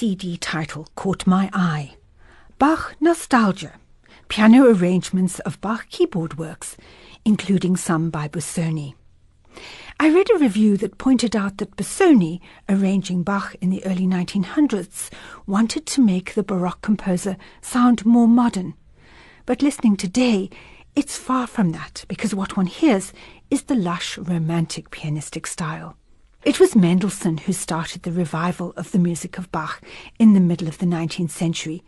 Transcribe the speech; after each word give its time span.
CD 0.00 0.38
title 0.38 0.88
caught 0.94 1.26
my 1.26 1.50
eye 1.52 1.92
Bach 2.58 2.96
Nostalgia 3.00 3.74
Piano 4.28 4.64
Arrangements 4.72 5.40
of 5.40 5.60
Bach 5.60 5.90
Keyboard 5.90 6.38
Works, 6.38 6.78
including 7.26 7.76
some 7.76 8.08
by 8.08 8.26
Busoni. 8.26 8.94
I 10.00 10.08
read 10.08 10.30
a 10.30 10.38
review 10.38 10.78
that 10.78 10.96
pointed 10.96 11.36
out 11.36 11.58
that 11.58 11.76
Busoni, 11.76 12.40
arranging 12.66 13.22
Bach 13.24 13.54
in 13.60 13.68
the 13.68 13.84
early 13.84 14.06
1900s, 14.06 15.10
wanted 15.46 15.84
to 15.88 16.00
make 16.00 16.32
the 16.32 16.42
Baroque 16.42 16.80
composer 16.80 17.36
sound 17.60 18.06
more 18.06 18.26
modern. 18.26 18.72
But 19.44 19.60
listening 19.60 19.98
today, 19.98 20.48
it's 20.96 21.18
far 21.18 21.46
from 21.46 21.72
that 21.72 22.06
because 22.08 22.34
what 22.34 22.56
one 22.56 22.64
hears 22.64 23.12
is 23.50 23.64
the 23.64 23.74
lush, 23.74 24.16
romantic 24.16 24.88
pianistic 24.88 25.46
style. 25.46 25.98
It 26.42 26.58
was 26.58 26.74
Mendelssohn 26.74 27.36
who 27.36 27.52
started 27.52 28.02
the 28.02 28.12
revival 28.12 28.72
of 28.74 28.92
the 28.92 28.98
music 28.98 29.36
of 29.36 29.52
Bach 29.52 29.82
in 30.18 30.32
the 30.32 30.40
middle 30.40 30.68
of 30.68 30.78
the 30.78 30.86
19th 30.86 31.32
century, 31.32 31.84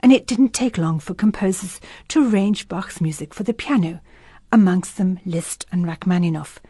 and 0.00 0.12
it 0.12 0.26
didn't 0.26 0.52
take 0.52 0.76
long 0.76 1.00
for 1.00 1.14
composers 1.14 1.80
to 2.08 2.28
arrange 2.28 2.68
Bach's 2.68 3.00
music 3.00 3.32
for 3.32 3.44
the 3.44 3.54
piano, 3.54 4.02
amongst 4.52 4.98
them 4.98 5.20
Liszt 5.24 5.64
and 5.72 5.86
Rachmaninoff. 5.86 6.60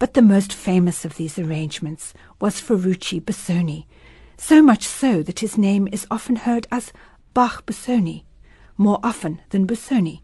But 0.00 0.14
the 0.14 0.22
most 0.22 0.52
famous 0.52 1.04
of 1.04 1.14
these 1.14 1.38
arrangements 1.38 2.12
was 2.40 2.58
Ferruccio 2.58 3.20
Busoni, 3.20 3.86
so 4.36 4.60
much 4.60 4.84
so 4.84 5.22
that 5.22 5.38
his 5.38 5.56
name 5.56 5.88
is 5.92 6.08
often 6.10 6.34
heard 6.34 6.66
as 6.72 6.92
Bach 7.34 7.66
Busoni, 7.66 8.24
more 8.76 8.98
often 9.04 9.40
than 9.50 9.64
Busoni. 9.64 10.22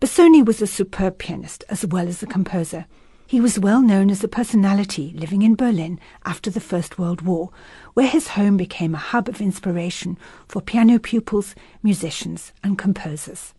Busoni 0.00 0.44
was 0.44 0.60
a 0.60 0.66
superb 0.66 1.18
pianist 1.18 1.62
as 1.68 1.86
well 1.86 2.08
as 2.08 2.24
a 2.24 2.26
composer. 2.26 2.86
He 3.28 3.40
was 3.40 3.58
well 3.58 3.82
known 3.82 4.08
as 4.08 4.22
a 4.22 4.28
personality 4.28 5.12
living 5.16 5.42
in 5.42 5.56
Berlin 5.56 5.98
after 6.24 6.48
the 6.48 6.60
First 6.60 6.96
World 6.96 7.22
War, 7.22 7.50
where 7.94 8.06
his 8.06 8.28
home 8.28 8.56
became 8.56 8.94
a 8.94 8.98
hub 8.98 9.28
of 9.28 9.40
inspiration 9.40 10.16
for 10.46 10.62
piano 10.62 11.00
pupils, 11.00 11.56
musicians, 11.82 12.52
and 12.62 12.78
composers. 12.78 13.52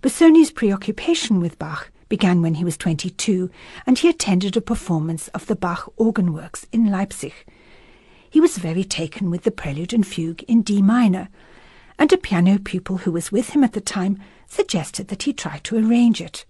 Busoni's 0.00 0.50
preoccupation 0.50 1.40
with 1.40 1.58
Bach 1.58 1.90
began 2.08 2.40
when 2.40 2.54
he 2.54 2.64
was 2.64 2.78
22 2.78 3.50
and 3.86 3.98
he 3.98 4.08
attended 4.08 4.56
a 4.56 4.62
performance 4.62 5.28
of 5.28 5.44
the 5.44 5.56
Bach 5.56 5.92
organ 5.98 6.32
works 6.32 6.66
in 6.72 6.90
Leipzig. 6.90 7.34
He 8.30 8.40
was 8.40 8.56
very 8.56 8.82
taken 8.82 9.30
with 9.30 9.42
the 9.42 9.50
prelude 9.50 9.92
and 9.92 10.06
fugue 10.06 10.42
in 10.44 10.62
D 10.62 10.80
minor, 10.80 11.28
and 11.98 12.10
a 12.14 12.16
piano 12.16 12.58
pupil 12.58 12.98
who 12.98 13.12
was 13.12 13.30
with 13.30 13.50
him 13.50 13.62
at 13.62 13.74
the 13.74 13.80
time 13.82 14.18
suggested 14.46 15.08
that 15.08 15.24
he 15.24 15.34
try 15.34 15.58
to 15.64 15.76
arrange 15.76 16.22
it. 16.22 16.46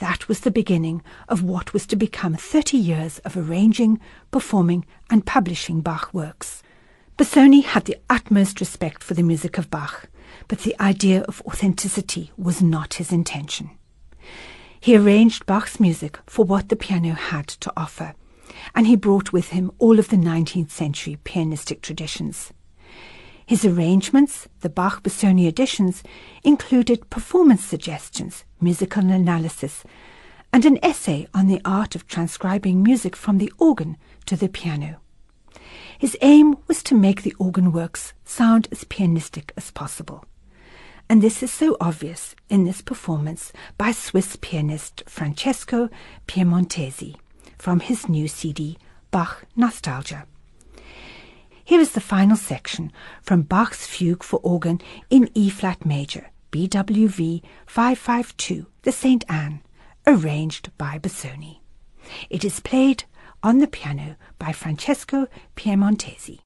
That 0.00 0.28
was 0.28 0.40
the 0.40 0.50
beginning 0.50 1.02
of 1.28 1.42
what 1.42 1.74
was 1.74 1.86
to 1.88 1.96
become 1.96 2.34
30 2.34 2.78
years 2.78 3.18
of 3.18 3.36
arranging, 3.36 4.00
performing, 4.30 4.86
and 5.10 5.26
publishing 5.26 5.82
Bach 5.82 6.14
works. 6.14 6.62
Busoni 7.18 7.62
had 7.62 7.84
the 7.84 7.98
utmost 8.08 8.60
respect 8.60 9.02
for 9.04 9.12
the 9.12 9.22
music 9.22 9.58
of 9.58 9.70
Bach, 9.70 10.08
but 10.48 10.60
the 10.60 10.74
idea 10.80 11.20
of 11.24 11.42
authenticity 11.42 12.32
was 12.38 12.62
not 12.62 12.94
his 12.94 13.12
intention. 13.12 13.72
He 14.80 14.96
arranged 14.96 15.44
Bach's 15.44 15.78
music 15.78 16.18
for 16.24 16.46
what 16.46 16.70
the 16.70 16.76
piano 16.76 17.12
had 17.12 17.46
to 17.48 17.70
offer, 17.76 18.14
and 18.74 18.86
he 18.86 18.96
brought 18.96 19.34
with 19.34 19.50
him 19.50 19.70
all 19.78 19.98
of 19.98 20.08
the 20.08 20.16
19th 20.16 20.70
century 20.70 21.18
pianistic 21.24 21.82
traditions. 21.82 22.54
His 23.50 23.64
arrangements, 23.64 24.46
the 24.60 24.68
Bach 24.68 25.02
Busoni 25.02 25.48
editions, 25.48 26.04
included 26.44 27.10
performance 27.10 27.64
suggestions, 27.64 28.44
musical 28.60 29.02
analysis, 29.10 29.82
and 30.52 30.64
an 30.64 30.78
essay 30.84 31.26
on 31.34 31.48
the 31.48 31.60
art 31.64 31.96
of 31.96 32.06
transcribing 32.06 32.80
music 32.80 33.16
from 33.16 33.38
the 33.38 33.52
organ 33.58 33.96
to 34.26 34.36
the 34.36 34.48
piano. 34.48 35.00
His 35.98 36.16
aim 36.22 36.58
was 36.68 36.80
to 36.84 36.94
make 36.94 37.22
the 37.22 37.34
organ 37.40 37.72
works 37.72 38.12
sound 38.24 38.68
as 38.70 38.84
pianistic 38.84 39.50
as 39.56 39.72
possible 39.72 40.24
and 41.08 41.20
this 41.20 41.42
is 41.42 41.50
so 41.50 41.76
obvious 41.80 42.36
in 42.48 42.62
this 42.62 42.80
performance 42.80 43.52
by 43.76 43.90
Swiss 43.90 44.38
pianist 44.40 45.02
Francesco 45.08 45.90
Piemontesi 46.28 47.16
from 47.58 47.80
his 47.80 48.08
new 48.08 48.28
CD 48.28 48.78
Bach 49.10 49.44
Nostalgia. 49.56 50.28
Here 51.70 51.80
is 51.80 51.92
the 51.92 52.00
final 52.00 52.36
section 52.36 52.90
from 53.22 53.42
Bach's 53.42 53.86
Fugue 53.86 54.24
for 54.24 54.40
Organ 54.42 54.80
in 55.08 55.30
E 55.34 55.48
flat 55.48 55.86
major, 55.86 56.32
BWV 56.50 57.42
552, 57.64 58.66
the 58.82 58.90
St. 58.90 59.24
Anne, 59.28 59.62
arranged 60.04 60.76
by 60.78 60.98
Busoni. 60.98 61.60
It 62.28 62.44
is 62.44 62.58
played 62.58 63.04
on 63.44 63.58
the 63.58 63.68
piano 63.68 64.16
by 64.36 64.50
Francesco 64.50 65.28
Piemontesi. 65.54 66.40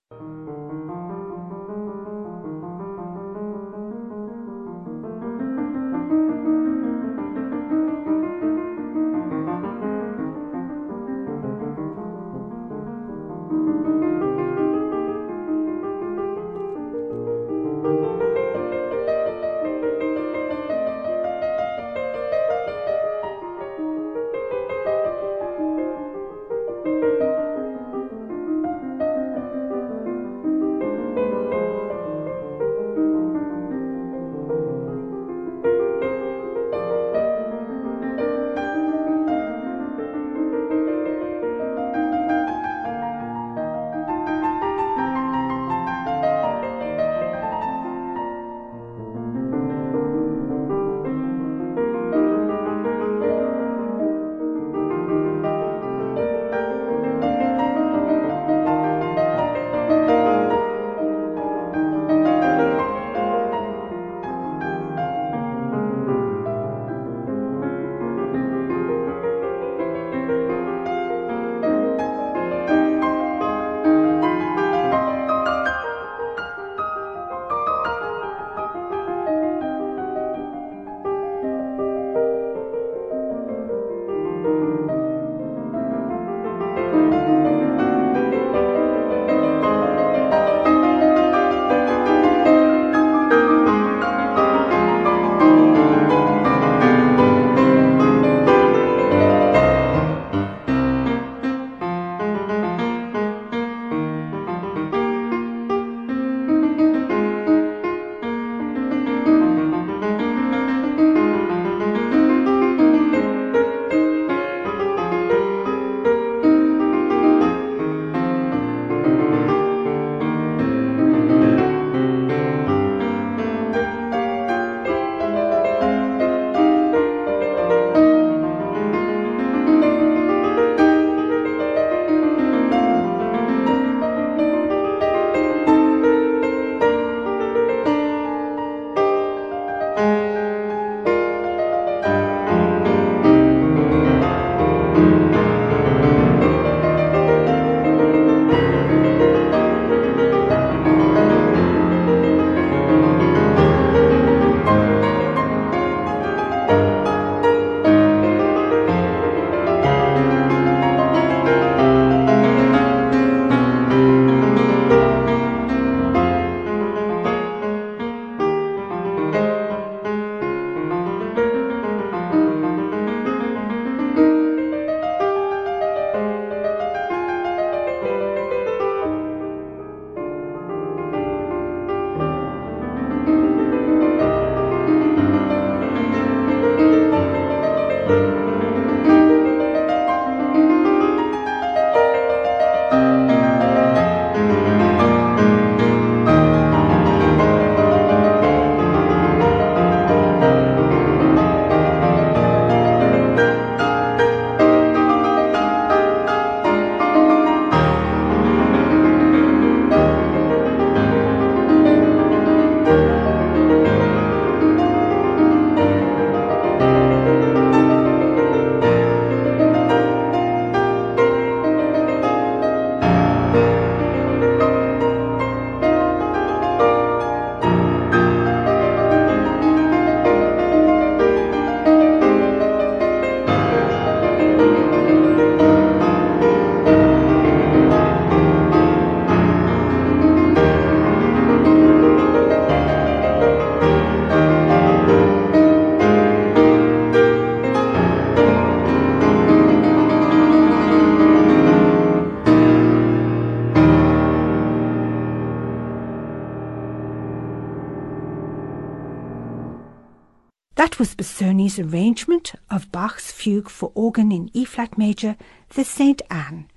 That 260.76 260.98
was 260.98 261.14
Busoni's 261.14 261.78
arrangement 261.78 262.54
of 262.68 262.90
Bach's 262.90 263.30
fugue 263.30 263.68
for 263.68 263.92
organ 263.94 264.32
in 264.32 264.50
E 264.52 264.64
flat 264.64 264.98
major, 264.98 265.36
the 265.70 265.84
Saint 265.84 266.20
Anne. 266.30 266.68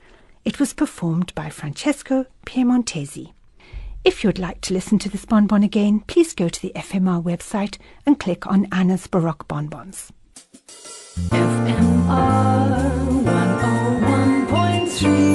It 0.46 0.60
was 0.60 0.74
performed 0.74 1.34
by 1.34 1.50
Francesco 1.50 2.28
Piemontesi. 2.46 3.34
If 4.06 4.24
you'd 4.24 4.40
like 4.40 4.62
to 4.62 4.74
listen 4.74 5.00
to 5.00 5.10
this 5.10 5.26
bonbon 5.26 5.64
again, 5.64 6.02
please 6.02 6.34
go 6.34 6.48
to 6.48 6.62
the 6.62 6.72
FMR 6.76 7.24
website 7.24 7.78
and 8.06 8.20
click 8.20 8.46
on 8.46 8.68
Anna's 8.72 9.08
Baroque 9.08 9.48
Bonbons. 9.48 10.12
FMR 11.30 12.92
101.3 13.26 15.27